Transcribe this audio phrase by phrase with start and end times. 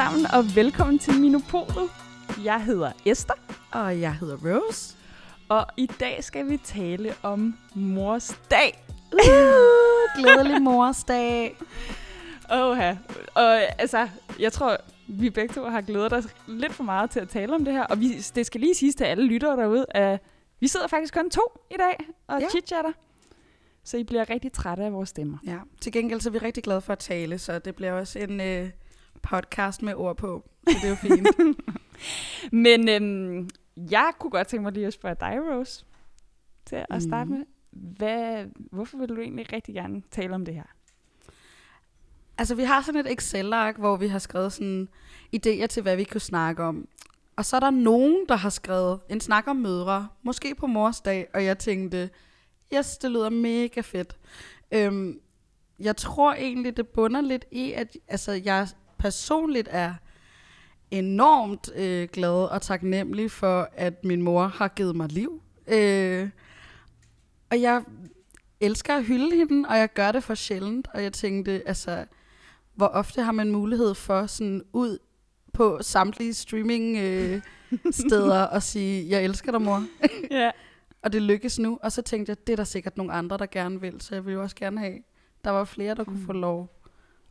[0.00, 1.90] Sammen, og velkommen til Minopolet.
[2.44, 3.34] Jeg hedder Esther,
[3.72, 4.96] Og jeg hedder Rose.
[5.48, 8.84] og i dag skal vi tale om mors dag.
[9.12, 9.20] Uh,
[10.22, 11.56] glædelig morsdag.
[12.52, 12.78] Åh,
[13.34, 14.08] og altså,
[14.38, 14.76] jeg tror,
[15.08, 17.84] vi begge to har glædet os lidt for meget til at tale om det her.
[17.84, 20.20] Og vi, det skal lige siges til alle lyttere derude, at
[20.60, 22.48] vi sidder faktisk kun to i dag og Ja.
[22.48, 22.92] chitchatter.
[23.84, 25.38] Så I bliver rigtig trætte af vores stemmer.
[25.46, 28.18] Ja, til gengæld så er vi rigtig glade for at tale, så det bliver også
[28.18, 28.70] en øh,
[29.22, 30.50] podcast med ord på.
[30.68, 31.28] Så det er jo fint.
[32.66, 33.48] Men øhm,
[33.90, 35.84] jeg kunne godt tænke mig lige at spørge dig, Rose,
[36.66, 37.38] til at starte Mhm.
[37.38, 37.46] med.
[37.96, 40.62] Hvad, hvorfor vil du egentlig rigtig gerne tale om det her?
[42.38, 44.88] altså, vi har sådan et Excel-ark, hvor vi har skrevet sådan
[45.36, 46.88] idéer til, hvad vi kunne snakke om.
[47.36, 51.26] Og så er der nogen, der har skrevet en snak om mødre, måske på morsdag,
[51.34, 52.10] og jeg tænkte,
[52.74, 54.16] yes, det lyder mega fedt.
[54.72, 55.20] Øhm,
[55.80, 58.68] jeg tror egentlig, det bunder lidt i, at altså, jeg
[59.00, 59.94] personligt er
[60.90, 65.42] enormt øh, glad og taknemmelig for, at min mor har givet mig liv.
[65.68, 66.28] Øh,
[67.50, 67.82] og jeg
[68.60, 70.88] elsker at hylde hende, og jeg gør det for sjældent.
[70.94, 72.04] Og jeg tænkte, altså,
[72.74, 74.98] hvor ofte har man mulighed for sådan ud
[75.52, 77.42] på samtlige streaming øh,
[78.06, 79.84] steder og sige, jeg elsker dig, mor.
[80.30, 80.50] ja.
[81.02, 81.78] Og det lykkes nu.
[81.82, 84.26] Og så tænkte jeg, det er der sikkert nogle andre, der gerne vil, så jeg
[84.26, 84.98] vil jo også gerne have,
[85.44, 86.26] der var flere, der kunne Mm.
[86.26, 86.79] få lov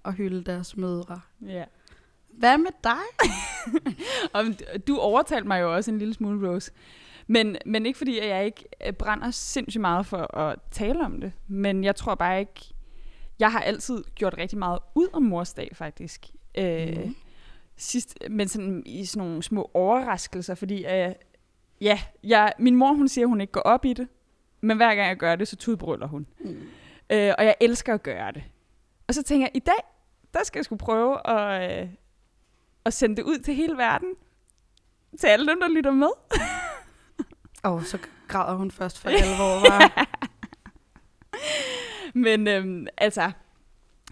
[0.06, 1.22] at hylde deres mødre.
[1.48, 1.64] ja.
[2.30, 3.28] Hvad med dig?
[4.88, 6.72] Du overtalte mig jo også en lille smule, Rose.
[7.28, 11.22] Men, men ikke fordi, at jeg ikke øh, brænder sindssygt meget for at tale om
[11.22, 11.32] det.
[11.48, 12.74] Men jeg tror bare ikke...
[13.40, 16.26] Jeg har altid gjort rigtig meget ud af morsdag, faktisk.
[16.58, 17.16] Øh, Mhm.
[17.78, 21.12] sidst, men sådan i sådan nogle små overraskelser, fordi øh,
[21.82, 24.08] ja, jeg, min mor hun siger, at hun ikke går op i det,
[24.62, 26.28] men hver gang jeg gør det, så tudbrøller hun.
[26.40, 26.50] Mm.
[27.10, 28.44] Øh, og jeg elsker at gøre det.
[29.08, 29.80] Og så tænker jeg, i dag,
[30.34, 31.90] der skal jeg sgu prøve at, øh,
[32.86, 34.10] at sende det ud til hele verden.
[35.20, 36.10] Til alle dem, der lytter med.
[37.66, 37.98] Åh, oh, så
[38.28, 40.08] græder hun først for alvor, var.
[42.26, 43.32] Men øhm, altså,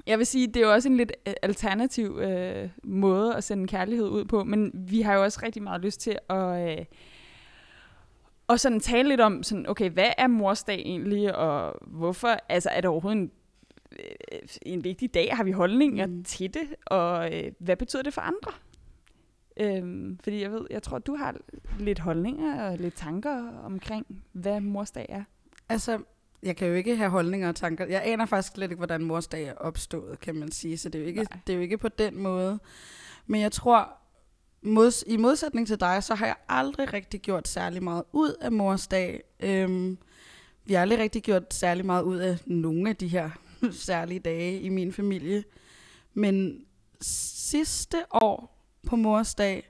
[0.07, 3.67] jeg vil sige, det er jo også en lidt øh, alternativ øh, måde at sende
[3.67, 6.85] kærlighed ud på, men vi har jo også rigtig meget lyst til at, øh,
[8.49, 12.81] at sådan tale lidt om, sådan, okay, hvad er morsdag egentlig, og hvorfor, altså er
[12.81, 13.31] det overhovedet en,
[14.61, 15.35] en vigtig dag?
[15.35, 16.23] Har vi holdninger mm.
[16.23, 18.51] Til det, og øh, hvad betyder det for andre?
[19.59, 21.35] Øhm, fordi jeg ved, jeg tror, du har
[21.79, 25.23] lidt holdninger og lidt tanker omkring, hvad morsdag er.
[25.69, 25.99] Altså,
[26.43, 27.85] jeg kan jo ikke have holdninger og tanker.
[27.85, 30.77] Jeg aner faktisk slet ikke, hvordan morsdag er opstået, kan man sige.
[30.77, 31.39] Så det er jo ikke, Nej.
[31.47, 32.59] det er jo ikke på den måde.
[33.27, 33.97] Men jeg tror,
[34.61, 38.51] mods, i modsætning til dig, så har jeg aldrig rigtig gjort særlig meget ud af
[38.51, 39.23] morsdag.
[39.39, 39.97] Øhm,
[40.65, 43.29] vi har aldrig rigtig gjort særlig meget ud af nogle af de her
[43.72, 45.44] særlige dage i min familie.
[46.13, 46.66] Men
[47.01, 49.69] sidste år på morsdag,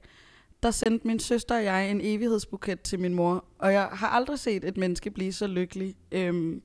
[0.63, 4.39] der sendte min søster og jeg en evighedsbuket til min mor, og jeg har aldrig
[4.39, 5.95] set et menneske blive så lykkelig.
[6.11, 6.61] Øhm,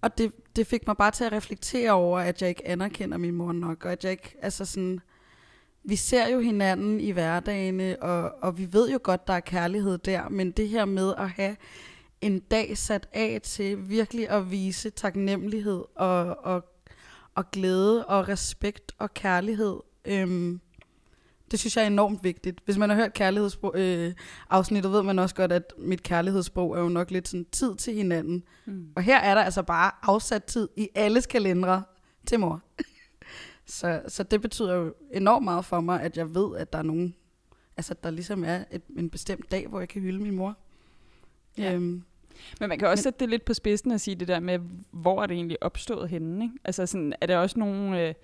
[0.00, 3.34] og det, det fik mig bare til at reflektere over, at jeg ikke anerkender min
[3.34, 5.00] mor nok, og at jeg ikke, altså sådan,
[5.84, 9.40] vi ser jo hinanden i hverdagene, øh, og, og vi ved jo godt, der er
[9.40, 11.56] kærlighed der, men det her med at have
[12.20, 16.64] en dag sat af til virkelig at vise taknemmelighed og, og,
[17.34, 20.60] og glæde og respekt og kærlighed, øhm,
[21.50, 22.60] det synes jeg er enormt vigtigt.
[22.64, 24.14] Hvis man har hørt kærlighedsprog, øh,
[24.50, 28.44] ved man også godt, at mit kærlighedssprog er jo nok lidt sådan tid til hinanden.
[28.66, 28.88] Mm.
[28.96, 31.82] Og her er der altså bare afsat tid i alles kalendere
[32.26, 32.62] til mor.
[33.66, 36.82] så, så det betyder jo enormt meget for mig, at jeg ved, at der er
[36.82, 37.14] nogen,
[37.76, 40.56] altså der ligesom er et, en bestemt dag, hvor jeg kan hylde min mor.
[41.58, 41.74] Ja.
[41.74, 42.02] Øhm,
[42.60, 44.58] Men man kan også Men- sætte det lidt på spidsen og sige det der med,
[44.90, 46.54] hvor er det egentlig opstået henne, ikke?
[46.64, 48.14] Altså sådan, er der også nogen, øh,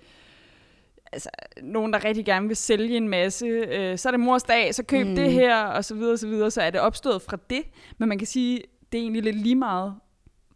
[1.11, 1.29] altså,
[1.61, 4.83] nogen, der rigtig gerne vil sælge en masse, øh, så er det mors dag, så
[4.83, 5.15] køb mm.
[5.15, 7.63] Det her, og så videre, og så videre, så er det opstået fra det.
[7.97, 8.61] Men man kan sige,
[8.91, 9.95] det er egentlig lidt lige meget,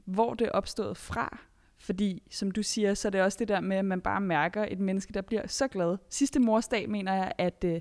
[0.06, 1.38] hvor det er opstået fra.
[1.80, 4.66] Fordi, som du siger, så er det også det der med, at man bare mærker
[4.70, 5.98] et menneske, der bliver så glad.
[6.10, 7.80] Sidste morsdag mener jeg, at øh,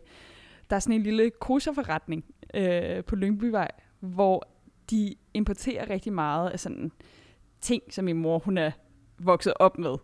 [0.71, 2.25] der er sådan en lille kosherforretning
[2.55, 3.69] øh, på Lyngbyvej,
[4.01, 4.49] hvor
[4.91, 6.93] de importerer rigtig meget af sådan
[7.61, 8.71] ting, som min mor hun er
[9.19, 9.95] vokset op med.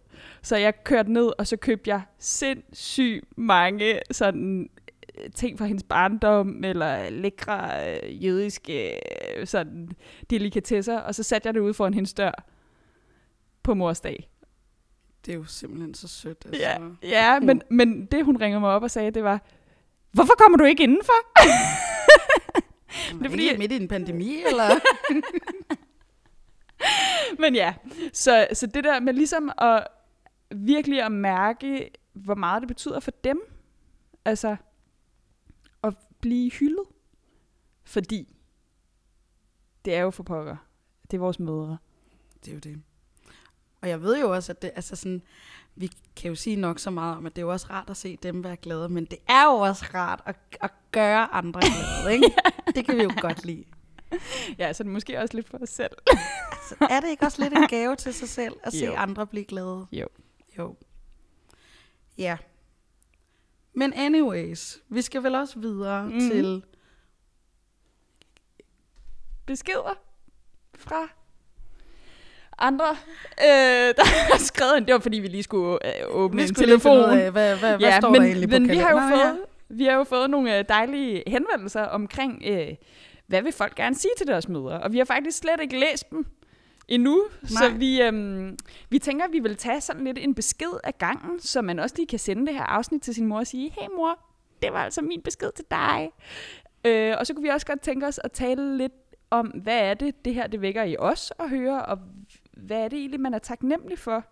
[0.43, 4.71] Så jeg kørte ned, og så købte jeg sindssygt mange sådan
[5.19, 8.93] øh, ting fra hendes barndom, eller lækre øh, jødiske
[9.37, 9.91] øh, sådan
[10.31, 12.45] delikatesser, og så satte jeg det ude foran hendes dør
[13.63, 14.31] på mors dag.
[15.27, 16.47] det er jo simpelthen så sødt.
[16.47, 16.63] Altså.
[16.63, 19.43] Ja, ja men, men det hun ringede mig op og sagde, det var,
[20.13, 21.13] hvorfor kommer du ikke indenfor?
[22.89, 24.69] Det er fordi- midt i en pandemi, eller?
[27.41, 27.75] Men ja,
[28.13, 29.87] så, så det der med ligesom at
[30.55, 33.41] virkelig at mærke, hvor meget det betyder for dem,
[34.25, 34.57] Altså,
[35.83, 36.85] at blive hyldet.
[37.85, 38.35] Fordi
[39.85, 40.57] det er jo for pokker.
[41.11, 41.79] Det er vores mødre.
[42.45, 42.83] Det er jo det.
[43.81, 45.23] Og jeg ved jo også, at det, altså sådan,
[45.77, 47.97] vi kan jo sige nok så meget om, at det er jo også rart at
[47.97, 52.15] se dem være glade, men det er jo også rart at, at gøre andre glade,
[52.15, 52.35] ikke?
[52.75, 53.65] Det kan vi jo godt lide.
[54.59, 55.93] Ja, så det er måske også lidt for os selv.
[56.53, 58.95] Altså, er det ikke også lidt en gave til sig selv, at se Jo.
[58.95, 59.87] andre blive glade?
[59.93, 60.07] Jo.
[60.59, 60.77] Jo.
[62.19, 62.37] Ja.
[63.73, 66.21] Men anyways, vi skal vel også videre mm.
[66.21, 66.65] til...
[69.47, 69.95] Beskeder
[70.75, 71.09] fra
[72.59, 72.87] andre,
[73.41, 74.85] øh, der har skrevet en.
[74.85, 76.99] Det var fordi, vi lige skulle øh, åbne Vi en skulle finde telefon.
[76.99, 78.99] ud af, hvad, hvad, hvad ja, står men, der egentlig på men vi har jo
[78.99, 79.37] kalenderen?
[79.37, 79.47] fået,
[79.79, 82.69] vi har jo fået nogle øh, dejlige henvendelser omkring, øh,
[83.27, 84.81] hvad vil folk gerne sige til deres mødre?
[84.81, 86.27] Og vi har faktisk slet ikke læst dem
[86.89, 87.49] endnu, Nej.
[87.49, 88.57] så vi, øhm,
[88.91, 91.95] vi tænker, at vi vil tage sådan lidt en besked af gangen, så man også
[91.97, 94.19] lige kan sende det her afsnit til sin mor og sige, hey mor,
[94.63, 96.11] det var altså min besked til dig.
[96.85, 98.93] Øh, og så kunne vi også godt tænke os at tale lidt
[99.31, 101.99] om, hvad er det, det her det vækker i os at høre, og
[102.57, 104.25] hvad er det egentlig, man er taknemmelig for,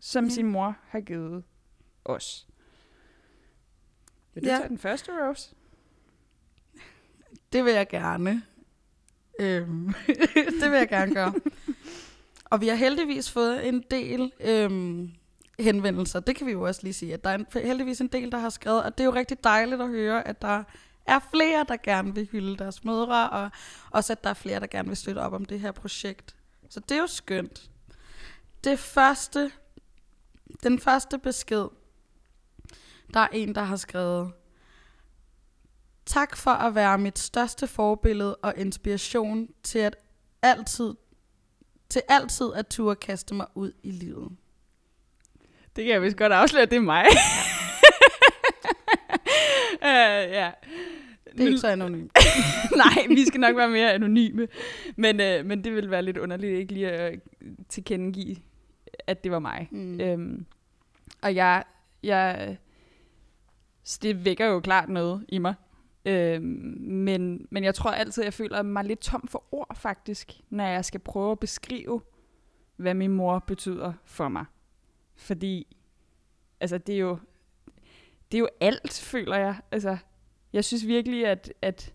[0.00, 0.30] som Ja.
[0.30, 1.44] sin mor har givet
[2.04, 2.46] os.
[4.34, 4.56] Vil du Ja.
[4.56, 5.54] tage den første, Rose?
[7.52, 8.42] Det vil jeg gerne.
[9.40, 9.94] Øhm,
[10.60, 11.34] det vil jeg gerne gøre.
[12.44, 15.10] Og vi har heldigvis fået en del øhm,
[15.58, 16.20] henvendelser.
[16.20, 18.38] Det kan vi jo også lige sige, at der er en, heldigvis en del, der
[18.38, 20.64] har skrevet, og det er jo rigtig dejligt at høre, at der
[21.06, 23.50] er flere, der gerne vil hylde deres mødre, og
[23.90, 26.36] også at der er flere, der gerne vil støtte op om det her projekt.
[26.68, 27.70] Så det er jo skønt.
[28.64, 29.50] Det første,
[30.62, 31.66] den første besked,
[33.14, 34.32] der er en, der har skrevet,
[36.08, 39.96] Tak for at være mit største forbillede og inspiration til at
[40.42, 40.94] altid
[41.88, 44.30] til altid at turde kaste mig ud i livet.
[45.76, 47.04] Det kan jeg vist godt afsløre, det er mig.
[49.82, 50.50] uh, ja.
[51.32, 52.12] Det er ikke så anonymt.
[52.76, 54.48] Nej, vi skal nok være mere anonyme.
[54.96, 57.20] Men, øh, men det vil være lidt underligt ikke lige at
[57.68, 58.36] tilkendegive,
[59.06, 59.68] at det var mig.
[59.70, 60.00] Mm.
[60.00, 60.46] Øhm,
[61.22, 61.64] og jeg,
[62.02, 62.56] jeg,
[64.02, 65.54] det vækker jo klart noget i mig.
[66.04, 70.64] Øhm, men, men jeg tror altid, jeg føler mig lidt tom for ord faktisk, når
[70.64, 72.00] jeg skal prøve at beskrive,
[72.76, 74.44] hvad min mor betyder for mig.
[75.16, 75.76] Fordi,
[76.60, 77.18] altså det er jo,
[78.32, 79.56] det er jo alt, føler jeg.
[79.70, 79.96] Altså,
[80.52, 81.94] jeg synes virkelig, at, at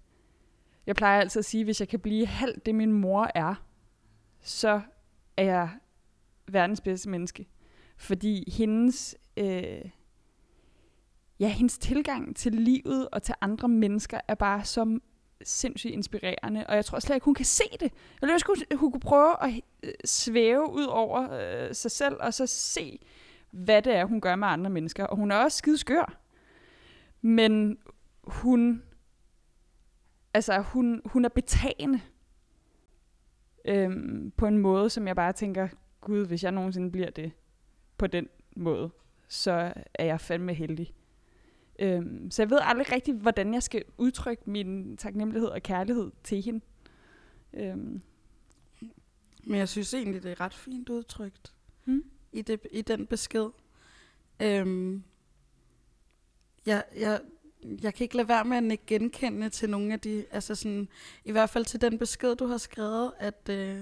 [0.86, 3.56] jeg plejer altid at sige, hvis jeg kan blive halvt det, min mor er,
[4.42, 4.82] så
[5.38, 5.70] er jeg
[6.48, 7.48] verdens bedste menneske.
[7.98, 9.82] Fordi hendes, øh,
[11.40, 15.00] ja, hendes tilgang til livet og til andre mennesker er bare så
[15.44, 16.68] sindssygt inspirerende.
[16.68, 17.82] Og jeg tror slet ikke, hun kan se det.
[17.82, 17.92] Jeg
[18.22, 19.54] ville ønske, hun- hun kunne prøve at
[19.84, 23.00] øh, svæve ud over øh, sig selv, og så se,
[23.52, 25.06] hvad det er, hun gør med andre mennesker.
[25.06, 26.20] Og hun er også skide skør.
[27.22, 27.78] Men
[28.24, 28.84] hun,
[30.34, 32.02] altså hun, hun er betagende.
[33.66, 35.68] Øhm, på en måde, som jeg bare tænker,
[36.02, 37.32] gud, hvis jeg nogensinde bliver det
[37.98, 38.90] på den måde,
[39.28, 40.94] så er jeg fandme heldig.
[41.80, 46.42] Øhm, så jeg ved aldrig rigtigt, hvordan jeg skal udtrykke min taknemmelighed og kærlighed til
[46.42, 46.62] hende.
[47.54, 48.02] Øhm,
[49.44, 51.54] Men jeg synes egentlig, det er ret fint udtrykt
[51.86, 52.04] Hmm?
[52.32, 53.50] i, det, i den besked.
[54.42, 55.04] Øhm,
[56.66, 57.22] jeg, jeg,
[57.82, 60.88] jeg kan ikke lade være med at ikke genkende til nogle af de, altså sådan,
[61.26, 63.78] i hvert fald til den besked, du har skrevet, at øh,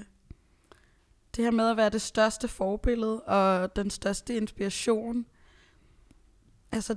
[1.35, 5.25] det her med at være det største forbillede og den største inspiration,
[6.71, 6.95] altså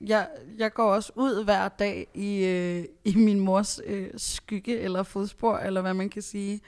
[0.00, 5.02] jeg, jeg går også ud hver dag i, øh, i min mors øh, skygge eller
[5.02, 6.60] fodspor, eller hvad man kan sige.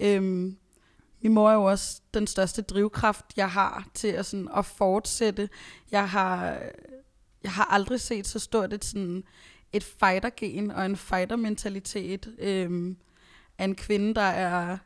[0.00, 0.56] Øhm,
[1.22, 5.48] min mor er jo også den største drivkraft, jeg har til at, sådan, at fortsætte.
[5.90, 6.58] Jeg har,
[7.44, 9.24] jeg har aldrig set så stort et, sådan,
[9.72, 12.96] et fightergen og en fightermentalitet øhm,
[13.58, 14.78] af en kvinde, der er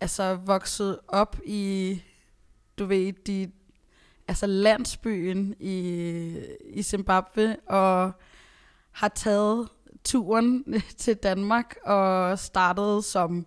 [0.00, 2.02] altså vokset op i,
[2.78, 3.50] du ved, de,
[4.28, 6.36] altså landsbyen i,
[6.70, 8.12] i Zimbabwe, og
[8.92, 9.68] har taget
[10.04, 10.64] turen
[10.98, 13.46] til Danmark og startede som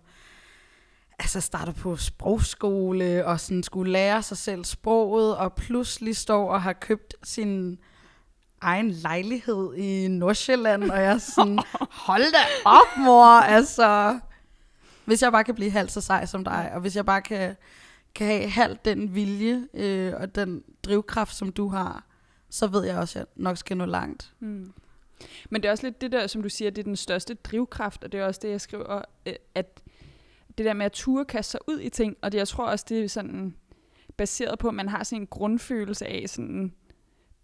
[1.18, 6.62] altså startede på sprogskole og sådan skulle lære sig selv sproget og pludselig står og
[6.62, 7.78] har købt sin
[8.60, 11.58] egen lejlighed i Nordsjælland og jeg er sådan,
[11.90, 14.20] hold da op mor, altså
[15.04, 17.56] hvis jeg bare kan blive halvt så sej som dig, og hvis jeg bare kan,
[18.14, 22.04] kan have halvt den vilje øh, og den drivkraft, som du har,
[22.50, 24.32] så ved jeg også, at jeg nok skal nå langt.
[24.40, 24.72] Mm.
[25.50, 28.04] Men det er også lidt det der, som du siger, det er den største drivkraft,
[28.04, 29.80] og det er også det, jeg skriver, øh, at
[30.58, 32.84] det der med at ture kaste sig ud i ting, og det, jeg tror også,
[32.88, 33.54] det er sådan
[34.16, 36.74] baseret på, at man har sådan en grundfølelse af sådan,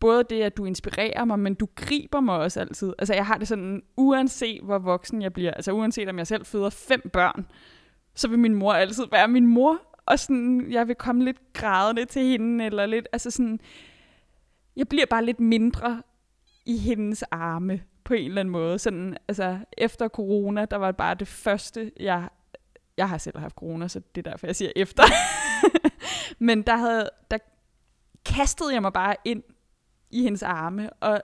[0.00, 2.92] både det, at du inspirerer mig, men du griber mig også altid.
[2.98, 6.44] Altså jeg har det sådan, uanset hvor voksen jeg bliver, altså uanset om jeg selv
[6.44, 7.46] føder fem børn,
[8.14, 12.04] så vil min mor altid være min mor, og sådan, jeg vil komme lidt grædende
[12.04, 13.60] til hende, eller lidt, altså sådan,
[14.76, 16.02] jeg bliver bare lidt mindre
[16.66, 18.78] i hendes arme, på en eller anden måde.
[18.78, 22.28] Sådan, altså, efter corona, der var bare det første, jeg...
[22.96, 25.02] Jeg har selv haft corona, så det er derfor, jeg siger efter.
[26.38, 27.38] Men der, havde, der
[28.24, 29.42] kastede jeg mig bare ind
[30.10, 31.22] i hendes arme, og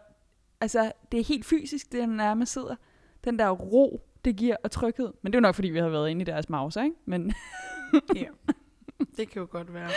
[0.61, 2.75] altså, det er helt fysisk, det er nærmest sidder.
[3.25, 5.13] Den der ro, det giver, og tryghed.
[5.23, 6.97] Men det er jo nok, fordi vi har været inde i deres mauser, ikke?
[7.05, 7.33] Men
[8.15, 8.27] Ja.
[9.17, 9.91] Det kan jo godt være.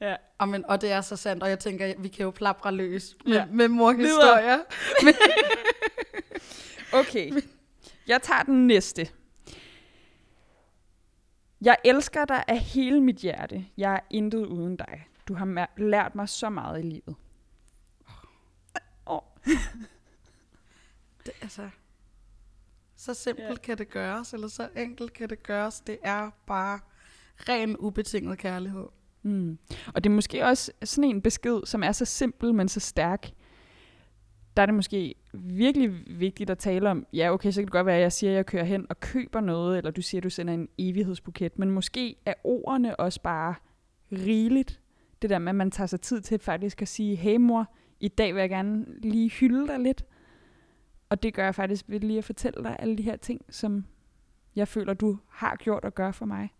[0.10, 0.16] ja.
[0.38, 3.16] Og, men, og det er så sandt, og jeg tænker, vi kan jo plapre løs
[3.24, 3.46] med, Ja.
[3.50, 4.58] med morhistorier.
[6.92, 7.32] Okay,
[8.08, 9.08] jeg tager den næste.
[11.60, 13.66] Jeg elsker dig af hele mit hjerte.
[13.76, 15.06] Jeg er intet uden dig.
[15.28, 17.14] Du har lært mig så meget i livet.
[21.26, 21.68] Det, altså,
[22.96, 23.54] så simpelt ja.
[23.54, 25.80] kan det gøres, eller så enkelt kan det gøres.
[25.80, 26.80] Det er bare
[27.36, 28.86] ren ubetinget kærlighed.
[29.22, 29.58] Mm.
[29.94, 33.30] Og det er måske også sådan en besked, som er så simpel, men så stærk.
[34.56, 37.86] Der er det måske virkelig vigtigt at tale om, ja okay, så kan det godt
[37.86, 40.24] være, at jeg siger, at jeg kører hen og køber noget, eller du siger, at
[40.24, 43.54] du sender en evighedsbuket, men måske er ordene også bare
[44.12, 44.80] rigeligt.
[45.22, 48.08] Det der med, at man tager sig tid til faktisk at sige, hey mor, i
[48.08, 50.04] dag vil jeg gerne lige hylde dig lidt.
[51.08, 53.84] Og det gør jeg faktisk ved lige at fortælle dig alle de her ting, som
[54.56, 56.54] jeg føler, du har gjort og gør for mig.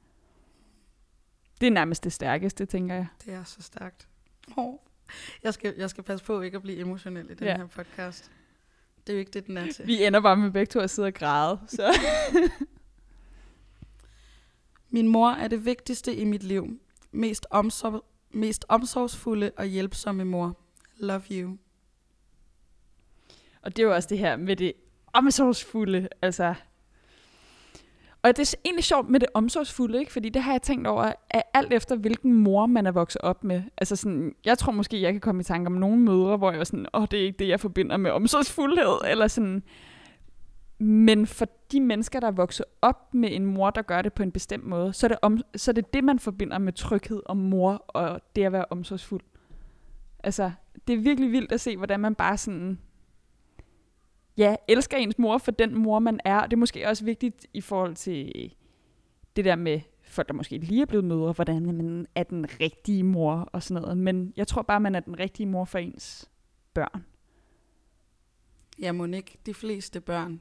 [1.61, 3.07] Det er nærmest det stærkeste, tænker jeg.
[3.25, 4.09] Det er så stærkt.
[4.57, 4.75] Oh.
[5.43, 7.57] Jeg, skal, jeg skal passe på ikke at blive emotionel i den Ja.
[7.57, 8.31] her podcast.
[9.07, 9.87] Det er jo ikke det, den er til.
[9.87, 11.61] Vi ender bare med begge to at sidde og græde.
[11.69, 11.93] Så.
[14.91, 16.81] Min mor er det vigtigste i mit liv.
[17.13, 20.59] Mest, omsorg, mest omsorgsfulde og hjælpsomme mor.
[20.97, 21.59] Love you.
[23.63, 24.73] Og det er jo også det her med det
[25.13, 26.09] omsorgsfulde.
[26.23, 26.55] Altså.
[28.23, 30.13] Og det er egentlig sjovt med det omsorgsfulde, ikke?
[30.13, 33.45] fordi det har jeg tænkt over, at alt efter hvilken mor man er vokset op
[33.45, 33.63] med.
[33.79, 36.61] Altså sådan, jeg tror måske, jeg kan komme i tanke om nogle mødre, hvor jeg
[36.61, 39.63] er sådan, åh, oh, det er ikke det, jeg forbinder med omsorgsfuldhed, eller sådan.
[40.79, 44.23] Men for de mennesker, der er vokset op med en mor, der gør det på
[44.23, 47.23] en bestemt måde, så er det, om, så er det det, man forbinder med tryghed
[47.27, 49.23] og mor, og det at være omsorgsfuld.
[50.25, 50.53] Altså,
[50.87, 52.79] det er virkelig vildt at se, hvordan man bare sådan,
[54.37, 56.39] ja, elsker ens mor for den mor, man er.
[56.41, 58.55] Og det er måske også vigtigt i forhold til
[59.37, 63.03] det der med folk, der måske lige er blevet mødre, hvordan man er den rigtige
[63.03, 63.99] mor og sådan noget.
[63.99, 66.31] Men jeg tror bare, man er den rigtige mor for ens
[66.75, 67.05] børn.
[68.79, 70.41] Ja, ikke de fleste børn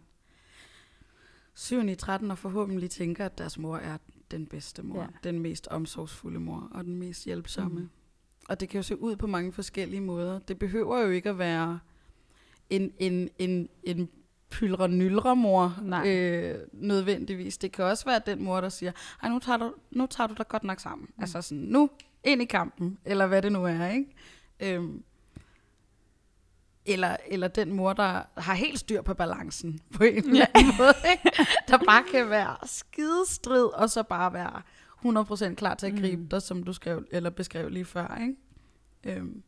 [1.54, 3.98] 7 i 13 og forhåbentlig tænker, at deres mor er
[4.32, 5.02] den bedste mor.
[5.02, 5.08] Ja.
[5.24, 7.80] Den mest omsorgsfulde mor og den mest hjælpsomme.
[7.80, 7.90] Mm.
[8.50, 10.40] Og det kan jo se ud på mange forskellige måder.
[10.40, 11.80] Det behøver jo ikke at være
[12.70, 14.10] en, en, en, en
[14.50, 16.08] pylre nylre mor Nej.
[16.10, 17.58] øh, nødvendigvis.
[17.58, 18.92] Det kan også være den mor, der siger,
[19.24, 21.06] Ej, nu tager du, nu tager du dig godt nok sammen.
[21.10, 21.14] Mm.
[21.18, 21.24] Mm.
[21.24, 21.90] Altså sådan, nu
[22.24, 24.06] ind i kampen, eller hvad det nu er, ikke?
[24.60, 25.04] Øhm,
[26.86, 30.94] eller, eller den mor, der har helt styr på balancen på en eller anden måde,
[31.12, 31.48] ikke?
[31.68, 34.62] der bare kan være skidestrid, og så bare være
[35.06, 36.22] 100% klar til at gribe Mm.
[36.22, 36.30] mm.
[36.30, 38.22] dig, som du skrev, eller beskrev lige før.
[38.22, 38.36] Ikke?
[39.20, 39.44] Øhm,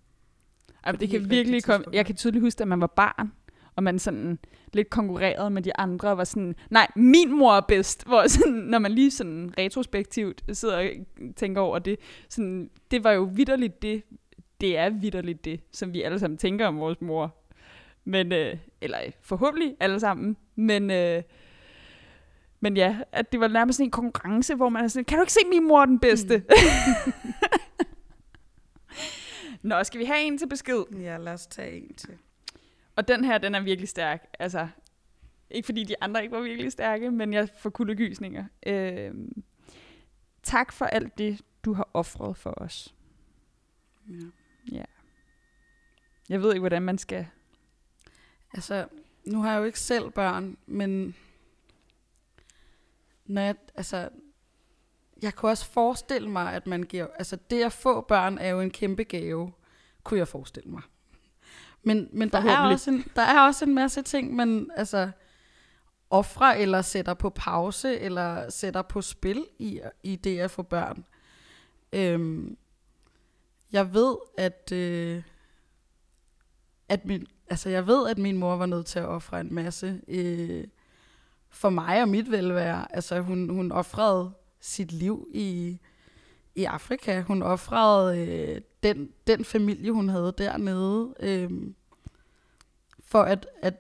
[0.86, 1.86] Jamen, det de kan virkelig komme.
[1.94, 3.32] Jeg kan tydeligt huske, at man var barn,
[3.75, 4.39] og man sådan
[4.74, 8.06] lidt konkurrerede med de andre, og var sådan, nej, min mor er bedst.
[8.06, 10.89] Hvor sådan, når man lige sådan retrospektivt sidder og
[11.36, 12.00] tænker over det,
[12.30, 14.04] sådan, det var jo vidderligt det,
[14.62, 17.36] det er vidderligt det, som vi alle sammen tænker om vores mor.
[18.06, 21.24] Men, øh, eller forhåbentlig alle sammen, men, øh,
[22.60, 25.34] men ja, at det var nærmest en konkurrence, hvor man er sådan, kan du ikke
[25.34, 26.38] se, min mor er den bedste?
[26.38, 27.14] Mm.
[29.70, 30.84] Nå, skal vi have en til besked?
[31.00, 32.18] ja, lad os tage en til.
[32.96, 34.26] Og den her, den er virkelig stærk.
[34.40, 34.68] Altså,
[35.50, 38.46] ikke fordi de andre ikke var virkelig stærke, men jeg får kuldegysninger.
[38.68, 39.14] Øh,
[40.44, 42.96] tak for alt det, du har offret for os.
[44.72, 44.84] Ja.
[46.30, 47.28] Jeg ved ikke, hvordan man skal...
[48.54, 48.88] Altså,
[49.26, 51.16] nu har jeg jo ikke selv børn, men
[53.27, 54.10] når jeg, altså,
[55.22, 58.62] jeg kunne også forestille mig, at man giver, altså det at få børn er jo
[58.62, 59.51] en kæmpe gave,
[60.03, 60.81] kunne jeg forestille mig.
[61.84, 65.12] Men, men der, er også en, der er også en masse ting, man altså,
[66.10, 71.05] offrer eller sætter på pause, eller sætter på spil i, i det at få børn.
[71.93, 72.57] Øhm,
[73.72, 75.24] jeg ved, at, øh,
[76.89, 80.01] at min, altså jeg ved, at min mor var nødt til at ofre en masse
[80.07, 80.63] øh,
[81.50, 82.96] for mig og mit velvære.
[82.96, 85.80] Altså hun, hun offrede sit liv i,
[86.56, 87.22] i Afrika.
[87.22, 91.51] Hun offrede øh, den, den familie, hun havde dernede, øh,
[93.00, 93.74] for at, at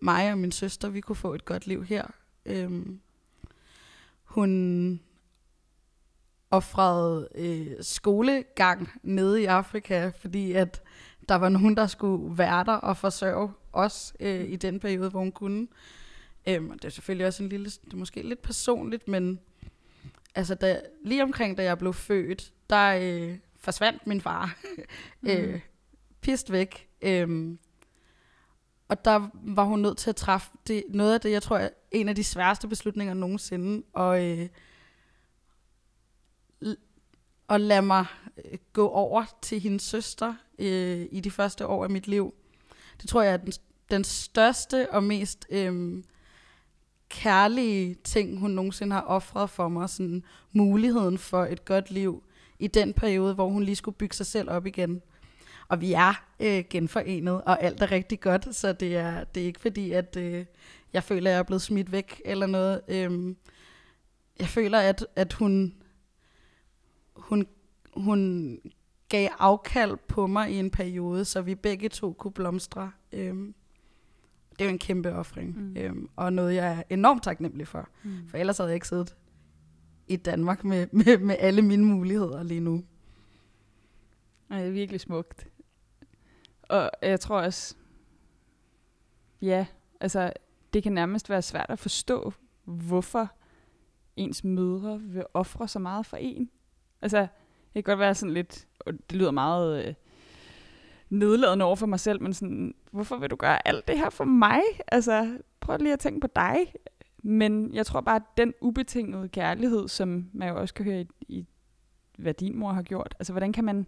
[0.00, 2.06] mig og min søster, vi kunne få et godt liv her.
[2.46, 2.86] Øh,
[4.24, 5.00] hun
[6.50, 10.82] offrede øh, skolegang nede i Afrika, fordi at
[11.28, 15.20] der var nogen, der skulle være der og forsørge os øh, i den periode, hvor
[15.20, 15.68] hun kunne.
[16.48, 19.40] Øhm, det er selvfølgelig også en lille, det er måske lidt personligt, men
[20.34, 24.58] altså da, lige omkring da jeg blev født, der øh, forsvandt min far.
[25.20, 25.28] mm.
[25.30, 25.60] øh,
[26.20, 26.88] pist væk.
[27.02, 27.58] Øhm,
[28.88, 31.68] og der var hun nødt til at træffe det, noget af det, jeg tror er
[31.90, 33.86] en af de sværeste beslutninger nogensinde.
[33.92, 34.48] Og, øh,
[37.48, 38.06] og lade mig
[38.44, 42.34] øh, gå over til hendes søster øh, i de første år af mit liv.
[43.00, 43.52] Det tror jeg er den,
[43.90, 46.02] den største og mest øh,
[47.08, 49.90] kærlige ting, hun nogensinde har offret for mig.
[49.90, 52.22] Sådan muligheden for et godt liv
[52.58, 55.02] i den periode, hvor hun lige skulle bygge sig selv op igen.
[55.68, 59.46] Og vi er øh, genforenet, og alt er rigtig godt, så det er, det er
[59.46, 60.44] ikke fordi, at øh,
[60.92, 62.80] jeg føler, at jeg er blevet smidt væk eller noget.
[62.88, 63.36] Øhm,
[64.38, 65.74] jeg føler, at, at hun,
[67.16, 67.46] hun,
[67.96, 68.60] hun
[69.08, 72.92] gav afkald på mig i en periode, så vi begge to kunne blomstre.
[73.12, 73.54] Øhm,
[74.58, 75.76] det er jo en kæmpe offring, mm.
[75.76, 77.88] øhm, og noget, jeg er enormt taknemmelig for.
[78.02, 78.28] Mm.
[78.28, 79.16] For ellers havde jeg ikke siddet
[80.08, 82.84] i Danmark med, med, med alle mine muligheder lige nu.
[84.50, 85.46] Ja, det er virkelig smukt.
[86.62, 87.76] Og jeg tror også,
[89.42, 89.66] ja,
[90.00, 90.32] altså,
[90.72, 92.32] det kan nærmest være svært at forstå,
[92.64, 93.30] hvorfor
[94.16, 96.50] ens mødre vil ofre så meget for en.
[97.02, 99.94] Altså, det kan godt være sådan lidt, og det lyder meget øh,
[101.10, 104.24] nedladende over for mig selv, men sådan, hvorfor vil du gøre alt det her for
[104.24, 104.60] mig?
[104.88, 106.72] Altså, prøv lige at tænke på dig.
[107.22, 111.08] Men jeg tror bare, at den ubetingede kærlighed, som man jo også kan høre i,
[111.28, 111.46] i
[112.18, 113.86] hvad din mor har gjort, altså hvordan kan man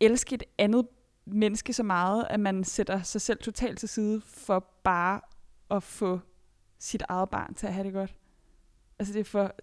[0.00, 0.86] elske et andet
[1.24, 5.20] menneske så meget, at man sætter sig selv totalt til side for bare
[5.70, 6.20] at få
[6.78, 8.14] sit eget barn til at have det godt.
[8.98, 9.54] Altså det er for,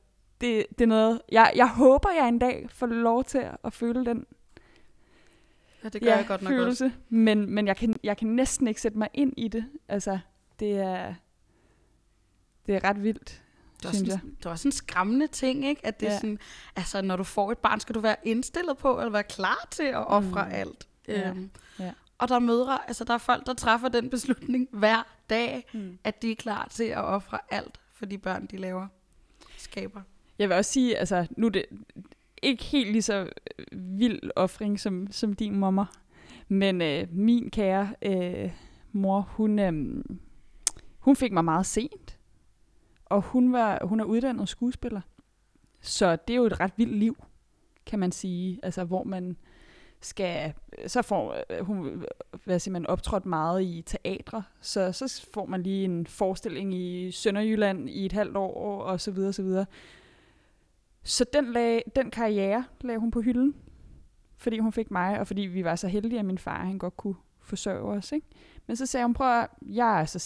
[0.41, 4.06] det, det er noget, jeg, jeg håber, jeg en dag får lov til at føle
[4.06, 4.26] den
[5.84, 6.98] Ja, det gør ja, jeg godt nok følelse, også.
[7.10, 9.65] Men, men jeg, kan, jeg kan næsten ikke sætte mig ind i det.
[9.88, 10.19] Altså,
[10.60, 11.13] det er,
[12.65, 13.41] det er ret vildt.
[13.78, 14.38] Det er, synes sådan, jeg.
[14.38, 15.86] det er også en skræmmende ting, ikke?
[15.86, 16.12] At det ja.
[16.12, 16.39] er sådan,
[16.76, 19.84] altså når du får et barn, skal du være indstillet på, eller være klar til
[19.84, 20.52] at ofre mm.
[20.52, 20.88] alt.
[21.08, 21.30] Ja.
[21.30, 21.91] Øhm, ja.
[22.17, 25.98] Og der er mødre, altså der er folk, der træffer den beslutning hver dag, mm.
[26.04, 28.88] at de er klar til at ofre alt for de børn, de laver,
[29.58, 30.02] skaber.
[30.39, 31.65] Jeg vil også sige, altså nu det,
[32.43, 33.29] ikke helt lige så
[33.60, 35.86] øh, vild offring som, som din mamma.
[36.47, 38.51] Men øh, min kære øh,
[38.91, 40.03] mor, hun, øh,
[40.99, 42.17] hun fik mig meget sent.
[43.06, 45.01] Og hun, var, hun er uddannet skuespiller.
[45.82, 47.23] Så det er jo et ret vildt liv,
[47.86, 48.60] kan man sige.
[48.63, 49.38] Altså, hvor man
[50.01, 50.53] skal,
[50.88, 52.06] så får øh, hun,
[52.43, 57.12] hvad siger man, optrådt meget i teatre, så, så får man lige en forestilling i
[57.12, 59.65] Sønderjylland i et halvt år, og så videre, så videre.
[61.03, 63.55] Så den, lag, den karriere lagde hun på hylden,
[64.37, 66.97] fordi hun fik mig, og fordi vi var så heldige, at min far han godt
[66.97, 68.11] kunne forsørge os.
[68.11, 68.27] Ikke?
[68.67, 70.19] Men så sagde hun, prøv at, jeg er så,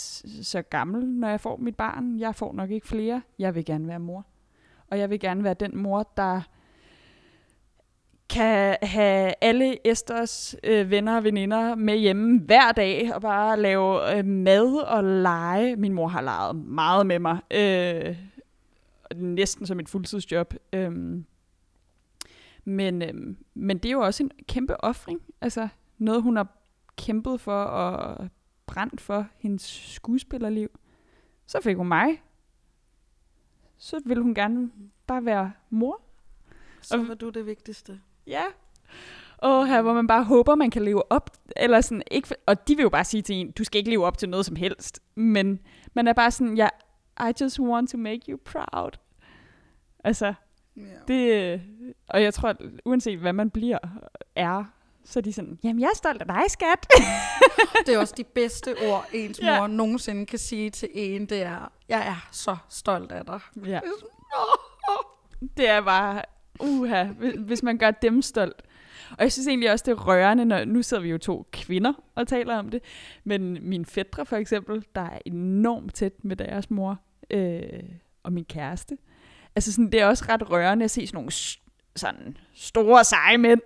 [0.43, 2.19] så gammel, når jeg får mit barn.
[2.19, 3.21] Jeg får nok ikke flere.
[3.39, 4.25] Jeg vil gerne være mor.
[4.87, 6.41] Og jeg vil gerne være den mor, der
[8.29, 14.17] kan have alle Esters øh, venner og veninder med hjemme hver dag og bare lave
[14.17, 15.75] øh, mad og lege.
[15.75, 17.39] Min mor har leget meget med mig.
[17.51, 18.17] Øh,
[19.15, 20.53] næsten som et fuldtidsjob.
[20.73, 21.25] Øhm,
[22.63, 25.21] men, øhm, men det er jo også en kæmpe offring.
[25.41, 25.67] Altså
[25.97, 26.47] noget, hun har
[26.97, 28.27] kæmpet for og
[28.65, 29.61] brændt for hendes
[29.95, 30.79] skuespillerliv.
[31.45, 32.23] Så fik hun mig.
[33.77, 34.71] Så ville hun gerne
[35.07, 36.01] bare være mor.
[36.81, 37.99] Så var du det vigtigste.
[38.27, 38.43] Ja.
[39.37, 41.29] Og her, hvor man bare håber, man kan leve op.
[41.55, 44.05] Eller sådan, ikke, og de vil jo bare sige til en, du skal ikke leve
[44.05, 44.99] op til noget som helst.
[45.15, 45.59] Men
[45.93, 46.69] man er bare sådan, jeg
[47.19, 48.91] i just want to make you proud.
[50.03, 50.33] Altså,
[50.77, 50.87] yeah.
[51.07, 51.61] det,
[52.09, 53.77] og jeg tror, at uanset hvad man bliver,
[54.35, 54.63] er,
[55.03, 56.87] så er de sådan, jamen jeg er stolt af dig, skat.
[57.85, 59.67] det er også de bedste ord, ens mor ja.
[59.67, 63.39] nogensinde kan sige til en, det er, jeg er så stolt af dig.
[63.65, 63.79] Ja.
[65.57, 66.21] Det er bare,
[66.59, 67.03] uha,
[67.37, 68.61] hvis man gør dem stolt.
[69.11, 71.93] Og jeg synes egentlig også, det er rørende, når nu sidder vi jo to kvinder
[72.15, 72.83] og taler om det,
[73.23, 77.83] men min fætter for eksempel, der er enormt tæt med deres mor, øh,
[78.23, 78.97] og min kæreste.
[79.55, 81.31] Altså sådan, det er også ret rørende at se sådan nogle
[81.95, 83.61] sådan store, seje mænd,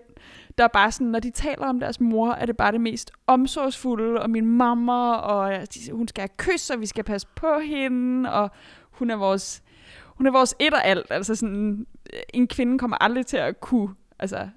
[0.57, 4.21] der bare sådan, når de taler om deres mor, er det bare det mest omsorgsfulde,
[4.21, 8.51] og min mamma, og hun skal have kys, og vi skal passe på hende, og
[8.91, 9.63] hun er vores,
[10.05, 13.59] hun er vores et og alt, altså sådan, øh, en kvinde kommer aldrig til at
[13.59, 14.49] kunne altså,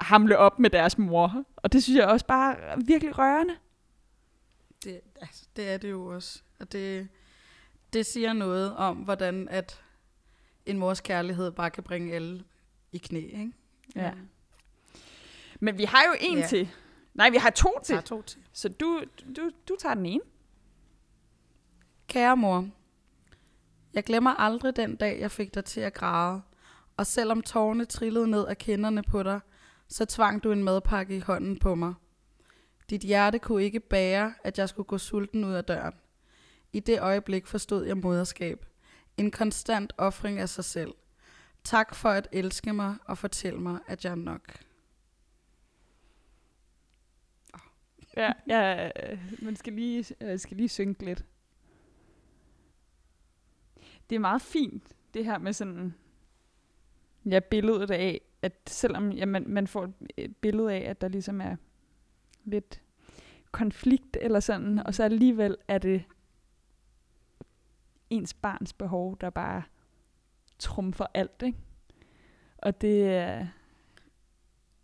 [0.00, 1.44] hamle op med deres mor.
[1.56, 3.54] Og det synes jeg også bare er virkelig rørende.
[4.84, 6.42] Det, altså, det er det jo også.
[6.60, 7.08] Og det,
[7.92, 9.82] det siger noget om, hvordan at
[10.66, 12.44] en mors kærlighed bare kan bringe alle
[12.92, 13.52] i knæ, ikke?
[13.96, 14.12] Ja.
[15.60, 16.46] Men vi har jo en Ja.
[16.46, 16.68] til.
[17.14, 17.94] Nej, vi har to til.
[17.96, 18.40] Er to til.
[18.52, 19.02] Så du,
[19.36, 20.22] du, du tager den ene.
[22.08, 22.68] Kære mor,
[23.94, 26.42] jeg glemmer aldrig den dag, jeg fik dig til at græde.
[26.96, 29.40] Og selvom tårerne trillede ned af kinderne på dig,
[29.88, 31.94] så tvang du en madpakke i hånden på mig.
[32.90, 35.94] Dit hjerte kunne ikke bære, at jeg skulle gå sulten ud af døren.
[36.72, 38.66] I det øjeblik forstod jeg moderskab.
[39.16, 40.94] En konstant offring af sig selv.
[41.64, 44.64] Tak for at elske mig og fortælle mig, at jeg er nok.
[48.16, 51.24] Ja, ja øh, man skal lige, øh, skal lige synke lidt.
[54.10, 55.94] Det er meget fint, det her med sådan,
[57.24, 61.40] ja, billedet af, at selvom ja, man, man får et billede af, at der ligesom
[61.40, 61.56] er
[62.44, 62.82] lidt
[63.52, 66.04] konflikt eller sådan, og så alligevel er det
[68.10, 69.62] ens barns behov, der bare
[70.58, 71.58] trumfer alt, ikke?
[72.58, 73.46] Og det er...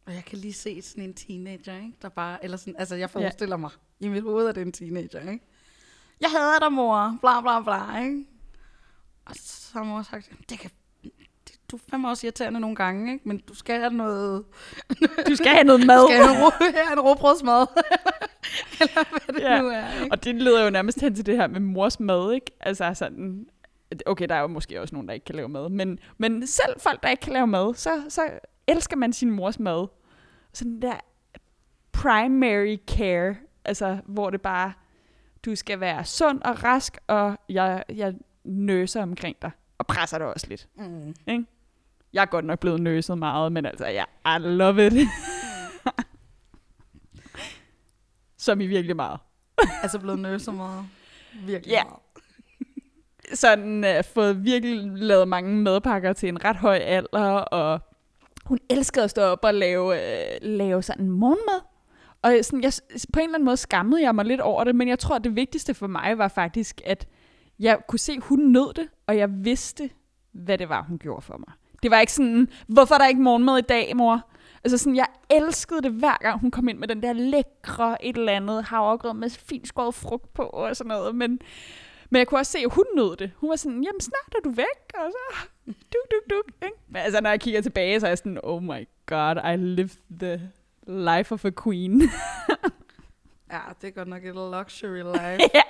[0.07, 1.93] Og jeg kan lige se sådan en teenager, ikke?
[2.03, 3.61] Der bare, eller sådan, altså jeg forestiller ja.
[3.61, 5.45] mig i mit hoved, at det er en teenager, ikke?
[6.21, 8.25] Jeg hader dig, mor, bla bla bla, ikke?
[9.25, 10.71] Og så har mor sagt, det kan,
[11.70, 13.29] du er fandme også irriterende nogle gange, ikke?
[13.29, 14.44] Men du skal have noget,
[15.29, 16.00] Du skal have noget mad.
[16.00, 16.98] du skal have en, ro, ja, en
[18.81, 19.61] eller hvad det ja.
[19.61, 20.12] nu er, ikke?
[20.12, 22.50] Og det leder jo nærmest hen til det her med mors mad, ikke?
[22.61, 23.46] Altså sådan,
[24.07, 26.81] okay, der er jo måske også nogen, der ikke kan lave mad, men, men selv
[26.81, 28.22] folk, der ikke kan lave mad, så, så
[28.66, 29.87] elsker man sin mors mad.
[30.52, 30.94] Sådan der
[31.92, 34.72] primary care, altså hvor det bare,
[35.44, 40.26] du skal være sund og rask, og jeg, jeg nøser omkring dig, og presser dig
[40.26, 40.68] også lidt.
[40.76, 41.14] Mm.
[41.26, 41.44] Ikke?
[42.16, 44.92] Jeg er godt nok blevet nøset meget, men altså, ja, I love it.
[48.38, 49.20] Som i virkelig meget.
[49.83, 50.85] Altså blevet nødt meget.
[51.46, 51.85] Virkelig Ja.
[51.85, 52.00] meget.
[53.38, 57.81] sådan øh, fået virkelig lavet mange madpakker til en ret høj alder, og
[58.44, 61.61] hun elskede at stå op og lave, øh, lave sådan morgenmad.
[62.22, 62.72] Og sådan, jeg,
[63.12, 65.24] på en eller anden måde skammede jeg mig lidt over det, men jeg tror, at
[65.24, 67.09] det vigtigste for mig var faktisk, at
[67.59, 69.90] jeg kunne se, at hun nød det, og jeg vidste,
[70.33, 71.52] hvad det var, hun gjorde for mig.
[71.83, 74.27] Det var ikke sådan, hvorfor er der ikke morgenmad i dag, mor?
[74.65, 78.17] Altså sådan, jeg elskede det hver gang, hun kom ind med den der lækre et
[78.17, 81.15] eller andet havregrød med fint skåret frugt på og sådan noget.
[81.15, 81.41] Men,
[82.11, 83.31] men jeg kunne også se, at hun nød det.
[83.37, 86.67] Hun var sådan, jamen snart er du væk, og så duk, duk, duk.
[86.67, 86.77] Ikke?
[86.89, 90.19] Men altså, når jeg kigger tilbage, så er jeg sådan, oh my god, I lived
[90.21, 90.51] the
[90.87, 92.03] life of a queen.
[93.52, 95.50] Ja, det er godt nok et luxury life.
[95.54, 95.62] ja.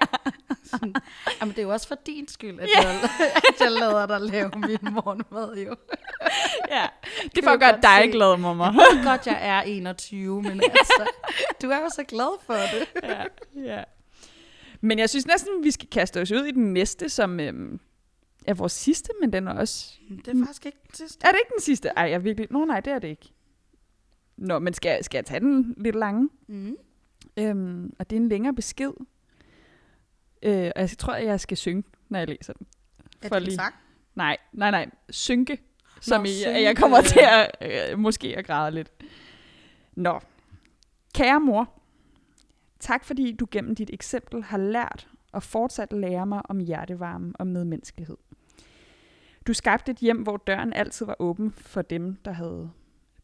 [0.65, 0.95] Sådan.
[1.41, 4.51] Jamen, det er jo også for din skyld, at, jeg, at jeg lader dig lave
[4.55, 5.77] min morgenmad, jo.
[6.71, 6.87] ja.
[7.35, 8.65] Det får godt dig glad, mamma.
[8.65, 11.07] Jeg godt, jeg er 21, men altså,
[11.63, 13.03] du er jo så glad for det.
[13.03, 13.25] ja,
[13.77, 13.83] ja.
[14.81, 17.81] Men jeg synes næsten, vi skal kaste os ud i den næste, som øhm,
[18.47, 19.93] er vores sidste, men den er også...
[20.25, 21.27] Det er faktisk ikke den sidste.
[21.27, 21.89] Er det ikke den sidste?
[21.89, 22.49] Ej, jeg virkelig...
[22.51, 23.33] Nå, nej, det er det ikke.
[24.37, 26.29] Nå, men skal, skal jeg tage den lidt lange?
[26.49, 26.77] Mm.
[27.39, 28.93] Øhm, og det er en længere besked.
[30.43, 32.67] Øh, og jeg tror, at jeg skal synge, når jeg læser den.
[33.23, 33.75] Er For det lige- sang?
[34.15, 34.91] Nej, nej, nej.
[35.11, 35.59] Synke.
[36.01, 36.63] Som Nå, i, synke.
[36.63, 37.51] jeg kommer til at
[37.93, 38.93] øh, måske at græde lidt.
[39.95, 40.21] Nå.
[41.15, 41.71] Kære mor,
[42.81, 47.47] tak fordi du gennem dit eksempel har lært og fortsat lærer mig om hjertevarme og
[47.47, 48.17] medmenneskelighed.
[49.47, 52.71] Du skabte et hjem, hvor døren altid var åben for dem, der havde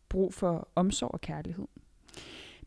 [0.08, 1.66] brug for omsorg og kærlighed.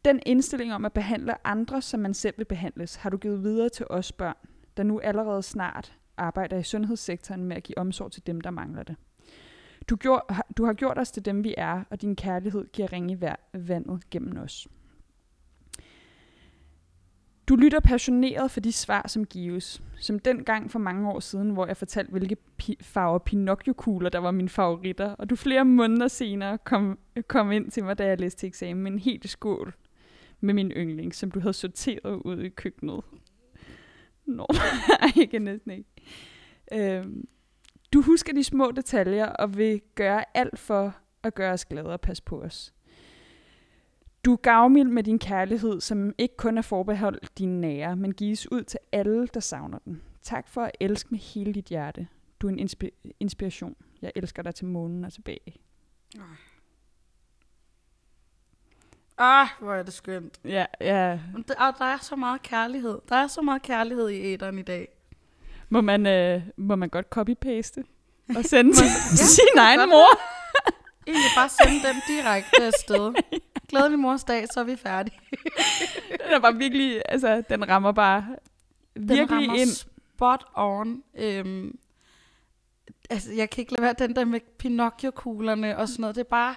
[0.06, 3.70] Den indstilling om at behandle andre, som man selv vil behandles, har du givet videre
[3.70, 4.36] til os børn,
[4.78, 8.84] der nu allerede snart arbejder i sundhedssektoren med at give omsorg til dem, der mangler
[8.84, 8.96] det.
[9.90, 13.14] Du, gjorde, du har gjort os til dem, vi er, og din kærlighed giver ringe
[13.14, 14.68] i vær- vandet gennem os.
[17.48, 19.84] Du lytter passioneret for de svar, som gives.
[20.00, 24.20] Som den gang for mange år siden, hvor jeg fortalte, hvilke pi- farver Pinocchio-kugler, der
[24.20, 25.10] var mine favoritter.
[25.12, 28.84] Og du flere måneder senere kom, kom ind til mig, da jeg læste til eksamen
[28.84, 29.74] med en helt skål
[30.40, 33.02] med min yndling, som du havde sorteret ud i køkkenet.
[34.26, 34.48] Nå,
[35.16, 35.90] jeg kan næsten ikke.
[36.74, 37.28] Øhm,
[37.94, 42.02] du husker de små detaljer og vil gøre alt for at gøre os glade og
[42.02, 42.74] passe på os.
[44.26, 48.52] Du er gavmild med din kærlighed, som ikke kun er forbeholdt dine nære, men gives
[48.52, 50.02] ud til alle, der savner den.
[50.22, 52.08] Tak for at elske med hele dit hjerte.
[52.42, 53.76] Du er en inspi- inspiration.
[54.02, 55.56] Jeg elsker dig til månen og tilbage.
[59.18, 60.40] Ah, hvor er det skønt.
[60.46, 61.20] Ja, ja.
[61.34, 63.00] Men der, og der er så meget kærlighed.
[63.10, 64.88] Der er så meget kærlighed i æderen i dag.
[65.70, 67.84] Må man, øh, må man godt copy-paste?
[68.38, 69.90] at sende til Ja, sin egen godt.
[69.90, 70.08] mor.
[71.08, 73.14] Egentlig bare sende dem direkte afsted.
[73.70, 75.20] Glædelig mors dag, så er vi færdige.
[76.10, 78.26] Den er bare virkelig, altså, den rammer bare
[78.96, 79.70] Den virkelig rammer ind.
[80.16, 81.04] spot on.
[81.18, 81.78] Øhm,
[83.10, 86.16] altså, jeg kan ikke lade være den der med Pinocchio-kuglerne og sådan noget.
[86.16, 86.56] Det er bare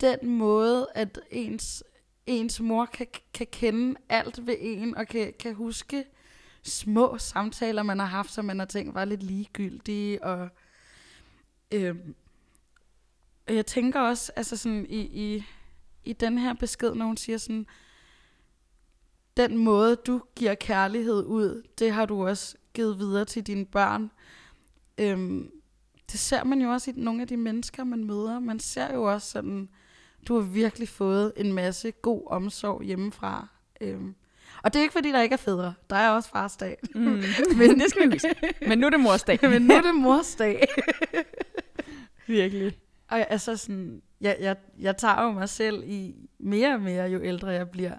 [0.00, 1.84] den måde, at ens,
[2.26, 6.04] ens mor kan, kan kende alt ved en, og kan, kan huske
[6.62, 10.24] små samtaler, man har haft, som man har tænkt var lidt ligegyldige.
[10.24, 10.48] Og,
[11.72, 12.14] øhm,
[13.48, 15.44] jeg tænker også, altså sådan i, i,
[16.04, 17.66] i den her besked, når hun siger sådan,
[19.36, 24.10] den måde, du giver kærlighed ud, det har du også givet videre til dine børn.
[24.98, 25.50] Øhm,
[26.12, 28.38] det ser man jo også i nogle af de mennesker, man møder.
[28.38, 29.68] Man ser jo også sådan,
[30.28, 33.48] du har virkelig fået en masse god omsorg hjemmefra.
[33.80, 34.14] Øhm,
[34.62, 35.74] og det er ikke, fordi der ikke er fædre.
[35.90, 36.76] Der er også farsdag.
[36.94, 37.00] Mm.
[37.58, 38.54] Men det skal vi huske.
[38.66, 39.38] Men nu er det morsdag.
[39.50, 40.68] Men nu er det morsdag.
[42.26, 42.78] Virkelig.
[43.08, 47.04] Og jeg, altså sådan, jeg, jeg, jeg tager jo mig selv i mere og mere,
[47.04, 47.94] jo ældre jeg bliver,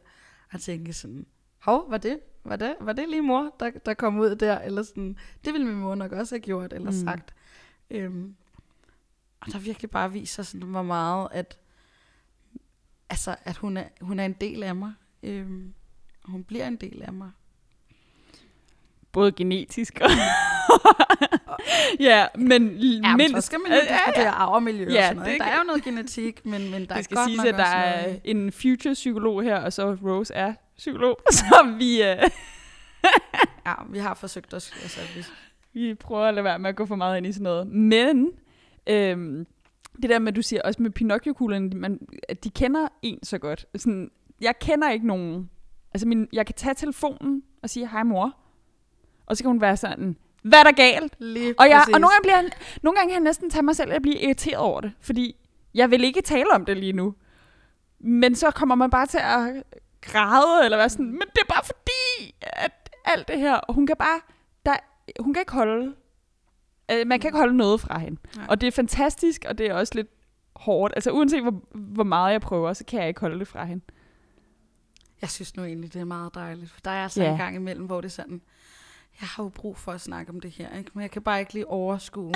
[0.51, 1.25] at tænke sådan,
[1.59, 4.59] hov, var det, var det, var det lige mor, der, der kom ud der?
[4.59, 6.97] Eller sådan, det ville min mor nok også have gjort, eller mm.
[6.97, 7.33] sagt.
[7.89, 8.35] Øhm,
[9.41, 11.57] og der virkelig bare viser sådan, hvor meget, at,
[13.11, 14.93] altså, at hun, er, hun er en del af mig.
[15.23, 15.73] Øhm,
[16.25, 17.31] hun bliver en del af mig.
[19.11, 20.09] Både genetisk og...
[21.99, 23.35] ja, men Ja, mindst...
[23.35, 25.31] så skal man jo diskutere arv og miljø Ja, og sådan noget.
[25.31, 27.53] det Der er jo noget genetik, men, men der det er skal godt siges, at
[27.55, 28.21] der er noget...
[28.23, 32.05] en future-psykolog her, og så Rose er psykolog, så vi, uh,
[33.65, 34.73] Ja, vi har forsøgt os.
[34.81, 35.25] Altså, vi,
[35.79, 37.67] vi prøver at lade være med at gå for meget ind i sådan noget.
[37.67, 38.31] Men
[38.87, 39.47] øhm,
[40.01, 41.99] det der med, at du siger også med Pinocchio-kuglerne, man,
[42.29, 43.65] at de kender en så godt.
[43.75, 45.49] Sådan, jeg kender ikke nogen.
[45.93, 48.37] Altså, min, jeg kan tage telefonen og sige, hej mor.
[49.25, 51.15] Og så kan hun være sådan, hvad er der galt?
[51.19, 51.93] Lige Og, jeg, præcis.
[51.93, 54.57] og nogle, gange bliver nogle gange kan jeg næsten tage mig selv at blive irriteret
[54.57, 55.35] over det, fordi
[55.73, 57.15] jeg vil ikke tale om det lige nu.
[57.99, 59.63] Men så kommer man bare til at
[60.01, 63.87] græde, eller være sådan, men det er bare fordi, at alt det her, og hun
[63.87, 64.21] kan bare,
[64.65, 64.75] der,
[65.19, 65.93] hun kan ikke holde,
[66.91, 68.21] øh, man kan ikke holde noget fra hende.
[68.35, 68.45] Nej.
[68.49, 70.07] Og det er fantastisk, og det er også lidt
[70.55, 70.93] hårdt.
[70.95, 73.83] Altså uanset hvor, hvor meget jeg prøver, så kan jeg ikke holde det fra hende.
[75.21, 76.71] Jeg synes nu egentlig, det er meget dejligt.
[76.71, 77.31] For der er så Ja.
[77.31, 78.41] en gang imellem, hvor det er sådan,
[79.21, 80.91] jeg har jo brug for at snakke om det her, ikke?
[80.93, 82.33] men jeg kan bare ikke lige overskue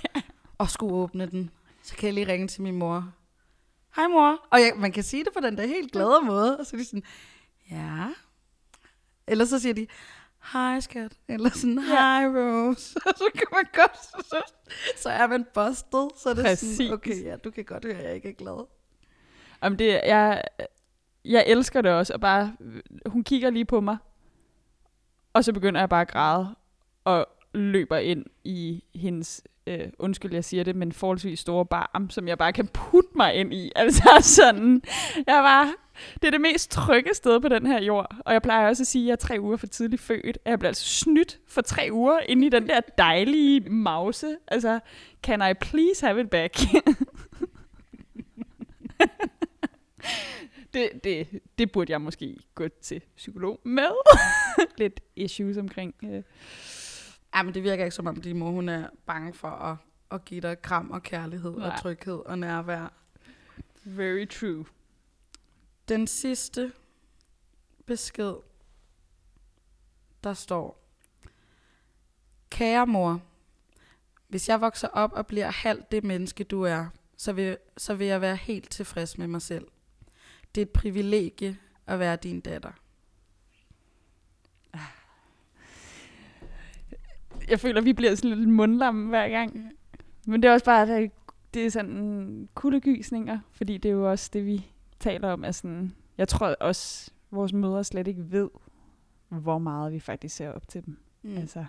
[0.58, 1.50] og skulle åbne den.
[1.82, 3.12] Så kan jeg lige ringe til min mor.
[3.96, 4.46] Hej mor.
[4.50, 6.58] Og jeg, man kan sige det på den der helt glade måde.
[6.58, 7.02] Og så er de sådan,
[7.70, 8.06] ja.
[9.26, 9.86] Eller så siger de,
[10.52, 11.12] hej skat.
[11.28, 12.96] Eller sådan, hej Rose.
[13.06, 14.42] Og så kan man godt, så,
[14.96, 16.08] så er man busted.
[16.18, 16.76] Så er det Præcis.
[16.76, 18.66] sådan, okay, ja, du kan godt høre, at jeg ikke er glad.
[19.60, 20.42] Om det, jeg,
[21.24, 22.56] jeg elsker det også, og bare,
[23.06, 23.96] hun kigger lige på mig,
[25.32, 26.54] og så begynder jeg bare at græde,
[27.04, 32.28] og løber ind i hendes, øh, undskyld jeg siger det, men forholdsvis store barm, som
[32.28, 33.72] jeg bare kan putte mig ind i.
[33.76, 34.82] Altså sådan,
[35.26, 35.72] jeg var,
[36.14, 38.86] det er det mest trygge sted på den her jord, og jeg plejer også at
[38.86, 41.60] sige, at jeg er tre uger for tidligt født, og jeg bliver altså snydt for
[41.60, 44.36] tre uger inde i den der dejlige mause.
[44.48, 44.80] Altså,
[45.22, 46.56] can I please have it back?
[50.74, 53.90] det, det, det burde jeg måske gå til psykolog med.
[54.78, 55.94] Lidt issues omkring.
[56.04, 56.22] Øh.
[57.34, 59.76] Ja, men det virker ikke som om din mor, hun er bange for at,
[60.10, 61.68] at give dig kram og kærlighed Nej.
[61.68, 62.92] og tryghed og nærvær.
[63.84, 64.64] Very true.
[65.88, 66.72] Den sidste
[67.86, 68.34] besked,
[70.24, 70.82] der står,
[72.50, 73.20] Kære mor,
[74.28, 78.06] hvis jeg vokser op og bliver halvt det menneske, du er, så vil, så vil
[78.06, 79.66] jeg være helt tilfreds med mig selv.
[80.54, 82.72] Det er et privilegie at være din datter.
[87.48, 89.72] Jeg føler, vi bliver sådan lidt mundlamme hver gang.
[90.26, 91.10] Men det er også bare, at det-
[91.54, 94.66] det er sådan kuldegysninger, fordi det er jo også det, vi
[95.00, 95.44] taler om.
[95.44, 98.50] Er sådan, jeg tror også, vores mødre slet ikke ved,
[99.28, 100.98] hvor meget vi faktisk ser op til dem.
[101.22, 101.36] Mm.
[101.36, 101.64] Altså,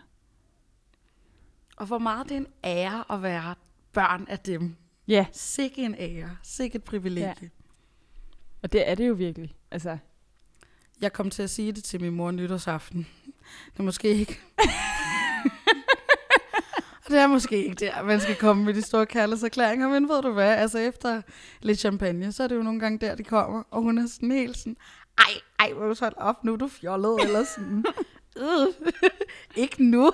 [1.78, 3.56] Og hvor meget det er en ære at være
[3.94, 4.76] børn af dem.
[5.08, 6.38] ja, Sikke en ære.
[6.44, 7.36] Sikke et privilegie.
[7.42, 7.48] Ja.
[8.62, 9.56] og det er det jo virkelig.
[9.72, 9.98] Altså,
[11.02, 13.08] Jeg kom til at sige det til min mor nytårsaften.
[13.74, 14.40] Det er måske ikke...
[17.08, 20.32] Det er måske ikke der, man skal komme med de store kærlighedserklæringer, men ved du
[20.32, 21.22] hvad, altså efter
[21.62, 24.32] lidt champagne, så er det jo nogle gange der, de kommer, og hun er sådan
[24.32, 24.78] helt sådan,
[25.17, 27.86] ej, ej, Rose, hold op, nu er du fjollet, eller sådan,
[28.41, 28.67] øh,
[29.63, 30.06] ikke nu.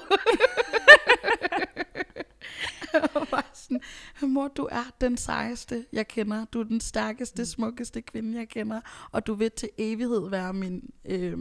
[3.13, 3.81] og sådan,
[4.21, 8.81] mor, du er den sejeste, jeg kender, du er den stærkeste, smukkeste kvinde, jeg kender,
[9.11, 11.37] og du vil til evighed være min, øh,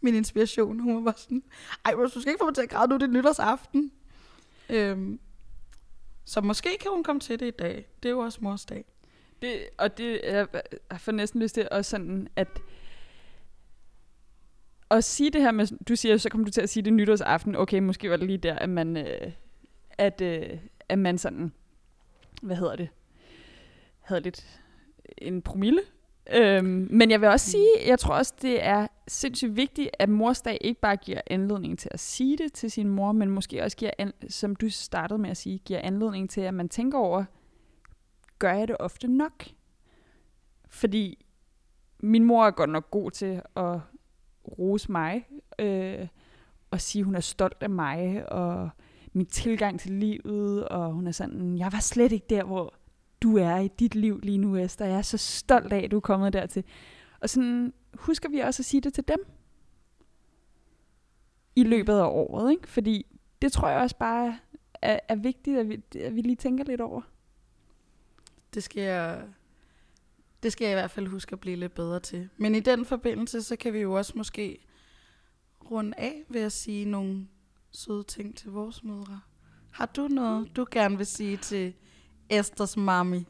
[0.00, 0.80] min inspiration.
[0.80, 1.42] Hun var sådan,
[1.84, 3.92] ej, Rose, du skal ikke få mig til at græde nu, det er nytårsaften.
[4.70, 5.20] Øhm,
[6.24, 7.86] så måske kan hun komme til det i dag.
[8.02, 8.84] Det er jo også mors dag.
[9.42, 10.46] Det, og det, jeg,
[10.98, 12.48] får næsten lyst til også sådan, at
[14.90, 17.56] at sige det her med, du siger, så kommer du til at sige det nytårsaften,
[17.56, 19.32] okay, måske var det lige der, at man, øh,
[19.98, 21.52] at, øh, at man sådan,
[22.42, 22.88] hvad hedder det,
[24.00, 24.60] havde lidt
[25.18, 25.80] en promille.
[26.32, 30.58] Øhm, men jeg vil også sige, jeg tror også, det er sindssygt vigtigt, at morsdag
[30.60, 33.90] ikke bare giver anledning til at sige det til sin mor, men måske også giver,
[33.98, 37.24] an, som du startede med at sige, giver anledning til, at man tænker over,
[38.38, 39.44] gør jeg det ofte nok?
[40.68, 41.26] Fordi
[42.00, 43.80] min mor er godt nok god til at
[44.58, 45.26] rose mig,
[45.58, 46.08] øh,
[46.70, 48.70] og sige, hun er stolt af mig, og
[49.12, 52.74] min tilgang til livet, og hun er sådan, jeg var slet ikke der, hvor
[53.22, 54.86] du er i dit liv lige nu, Esther.
[54.86, 56.64] Jeg er så stolt af, at du er kommet dertil.
[57.20, 59.26] Og sådan husker vi også at sige det til dem
[61.56, 62.68] i løbet af året, ikke?
[62.68, 63.06] Fordi
[63.42, 64.38] det tror jeg også bare
[64.74, 67.02] er, er vigtigt, at vi, at vi lige tænker lidt over.
[68.54, 69.24] Det skal jeg,
[70.42, 72.28] det skal jeg i hvert fald huske at blive lidt bedre til.
[72.36, 74.58] Men i den forbindelse, så kan vi jo også måske
[75.70, 77.28] runde af ved at sige nogle
[77.70, 79.20] søde ting til vores mødre.
[79.70, 81.74] Har du noget, du gerne vil sige til
[82.30, 83.26] Esters mami?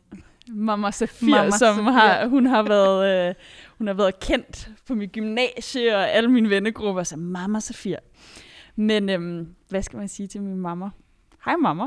[0.55, 1.91] Mama Safir, Mama som Safir.
[1.91, 3.35] har, hun har været, øh,
[3.79, 7.97] hun har været kendt på mit gymnasie og alle mine vennegrupper, så Mama Safir.
[8.77, 10.91] Men øhm, hvad skal man sige til min mamma?
[11.45, 11.85] Hej mamma.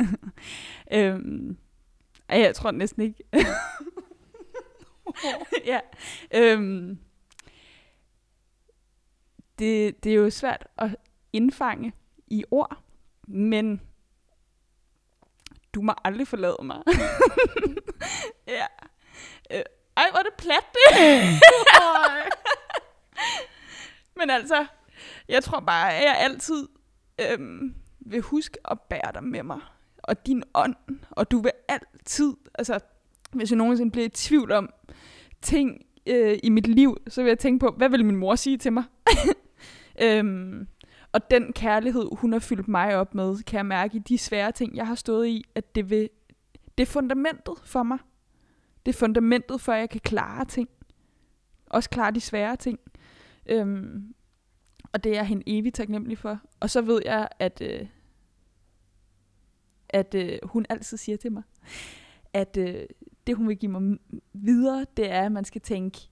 [0.92, 1.56] øhm,
[2.28, 3.24] jeg tror næsten ikke.
[5.72, 5.80] ja.
[6.34, 6.98] Øhm,
[9.58, 10.96] det, det er jo svært at
[11.32, 11.92] indfange
[12.26, 12.82] i ord,
[13.28, 13.80] men
[15.74, 16.82] du må aldrig forlade mig.
[18.56, 18.66] ja.
[19.50, 19.62] Øh,
[19.96, 21.40] ej, hvor er det plat, det.
[24.18, 24.66] men altså,
[25.28, 26.68] jeg tror bare, at jeg altid
[27.20, 29.60] øhm, vil huske at bære dig med mig.
[30.02, 30.76] Og din ånd.
[31.10, 32.78] Og du vil altid, altså,
[33.32, 34.68] hvis jeg nogensinde bliver i tvivl om
[35.42, 38.58] ting øh, i mit liv, så vil jeg tænke på, hvad vil min mor sige
[38.58, 38.84] til mig?
[40.02, 40.68] øhm,
[41.12, 44.52] og den kærlighed, hun har fyldt mig op med, kan jeg mærke i de svære
[44.52, 46.10] ting, jeg har stået i, at det, vil,
[46.78, 47.98] det er fundamentet for mig.
[48.86, 50.68] Det er fundamentet for, at jeg kan klare ting.
[51.66, 52.78] Også klare de svære ting.
[53.46, 54.14] Øhm,
[54.92, 56.40] og det er jeg hende evigt taknemmelig for.
[56.60, 57.86] Og så ved jeg, at, øh,
[59.88, 61.42] at øh, hun altid siger til mig,
[62.32, 62.86] at øh,
[63.26, 63.98] det hun vil give mig
[64.32, 66.08] videre, det er, at man skal tænke,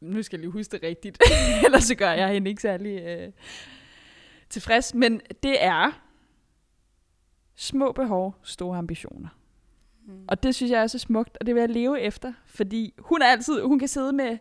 [0.00, 1.22] nu skal jeg lige huske det rigtigt,
[1.66, 3.32] ellers så gør jeg hende ikke særlig øh,
[4.50, 6.00] tilfreds, men det er
[7.56, 9.28] små behov, store ambitioner.
[10.06, 10.24] Mm.
[10.28, 13.22] Og det synes jeg er så smukt, og det vil jeg leve efter, fordi hun
[13.22, 14.38] er altid, hun kan sidde med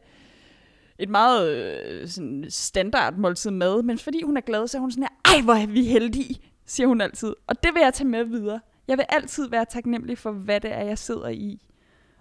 [1.00, 4.92] et meget øh, sådan standard måltid mad, men fordi hun er glad, så er hun
[4.92, 7.36] sådan her, ej hvor er vi heldige, siger hun altid.
[7.48, 8.60] Og det vil jeg tage med videre.
[8.88, 11.62] Jeg vil altid være taknemmelig for, hvad det er, jeg sidder i.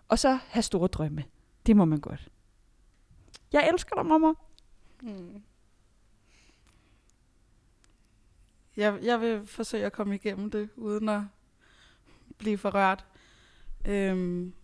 [0.09, 1.25] Og så have store drømme.
[1.67, 2.29] Det må man godt.
[3.55, 4.33] Jeg elsker dig, mamma.
[5.01, 5.43] Hmm.
[8.77, 11.23] Jeg, jeg vil forsøge at komme igennem det, uden at
[12.39, 13.05] blive forrørt.
[13.89, 14.55] Øhm,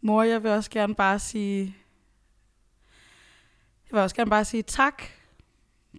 [0.00, 1.76] mor, jeg vil også gerne bare sige...
[3.86, 5.02] Jeg vil også gerne bare sige tak.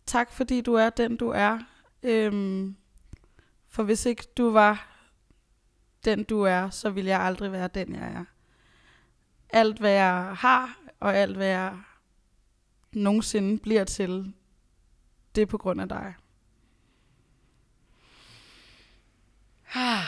[0.06, 1.60] Tak, fordi du er den, du er.
[2.04, 2.76] Øhm,
[3.68, 4.98] for hvis ikke du var
[6.06, 8.26] den, du er, så ville jeg aldrig være den, jeg er.
[9.54, 11.78] Alt, hvad jeg har, og alt, hvad jeg
[12.94, 14.34] nogensinde bliver til,
[15.36, 16.14] det er på grund af dig.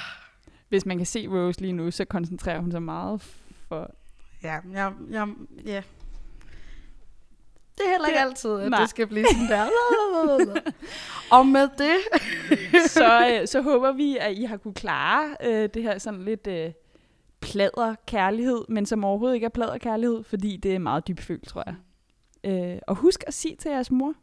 [0.70, 3.22] Hvis man kan se Rose lige nu, så koncentrerer hun sig meget
[3.68, 3.96] for...
[4.44, 5.28] Ja, jeg, jeg,
[5.66, 5.84] ja.
[7.78, 8.80] Det er heller ikke det, altid, at nej.
[8.80, 9.70] det skal blive sådan der.
[11.38, 11.96] og med det...
[12.89, 16.48] så, øh, så håber vi, at I har kunne klare øh, det her sådan lidt
[16.48, 16.72] øh,
[17.44, 21.64] plader kærlighed, men som overhovedet ikke er plader kærlighed, fordi det er meget dybfølt, tror
[21.66, 21.76] jeg.
[22.44, 24.14] Øh, og husk at sige til jeres mor,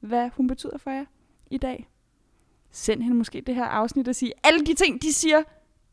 [0.00, 1.04] hvad hun betyder for jer
[1.50, 1.88] i dag.
[2.70, 5.42] Send hende måske det her afsnit og sige, alle de ting, de siger,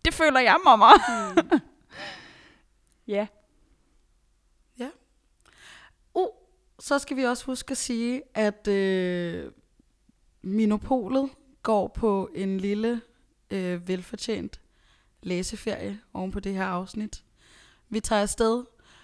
[0.06, 0.86] det føler jeg, mamma.
[1.36, 1.60] Mm.
[3.14, 3.28] ja.
[4.80, 4.90] Ja.
[6.14, 6.28] Uh,
[6.80, 9.52] så skal vi også huske at sige, at øh,
[10.42, 11.30] Minopolet
[11.64, 13.02] går på en lille
[13.52, 14.63] øh, velfortjent
[15.24, 17.24] læseferie oven på det her afsnit.
[17.90, 18.64] Vi tager afsted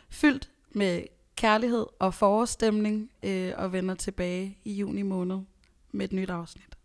[0.10, 1.04] fyldt med
[1.36, 5.40] kærlighed og forårsstemning øh, og vender tilbage i juni måned
[5.92, 6.78] med et nyt afsnit.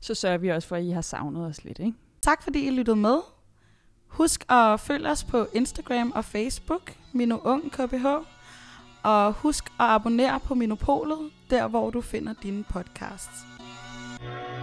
[0.00, 1.94] Så sørger vi også for, at I har savnet os lidt, ikke?
[2.22, 3.18] Tak fordi I lyttede med.
[4.06, 8.06] Husk at følge os på Instagram og Facebook, Mino Ung KBH.
[9.02, 13.44] Og husk at abonnere på Minopolet, der hvor du finder dine podcasts.
[14.24, 14.53] Bye.